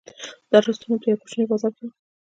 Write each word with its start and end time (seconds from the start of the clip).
دا 0.51 0.57
رسټورانټ 0.65 0.99
په 1.01 1.07
یوه 1.09 1.19
کوچني 1.21 1.45
بازار 1.49 1.71
کې 1.77 1.83
و. 1.87 1.89